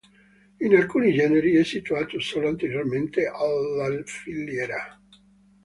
[0.61, 4.99] In alcuni generi è situato solo anteriormente alla filiera.